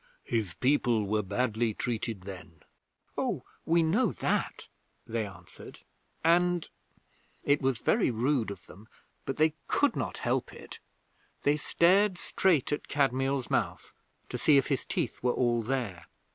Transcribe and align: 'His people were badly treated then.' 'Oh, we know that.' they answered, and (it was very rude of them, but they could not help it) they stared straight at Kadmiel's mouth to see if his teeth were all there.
'His 0.23 0.55
people 0.55 1.05
were 1.05 1.21
badly 1.21 1.75
treated 1.75 2.21
then.' 2.21 2.63
'Oh, 3.19 3.43
we 3.67 3.83
know 3.83 4.11
that.' 4.13 4.67
they 5.05 5.27
answered, 5.27 5.81
and 6.23 6.67
(it 7.43 7.61
was 7.61 7.77
very 7.77 8.09
rude 8.09 8.49
of 8.49 8.65
them, 8.65 8.87
but 9.27 9.37
they 9.37 9.53
could 9.67 9.95
not 9.95 10.17
help 10.17 10.51
it) 10.55 10.79
they 11.43 11.55
stared 11.55 12.17
straight 12.17 12.71
at 12.71 12.87
Kadmiel's 12.87 13.51
mouth 13.51 13.93
to 14.29 14.39
see 14.39 14.57
if 14.57 14.69
his 14.69 14.85
teeth 14.87 15.21
were 15.21 15.33
all 15.33 15.61
there. 15.61 16.07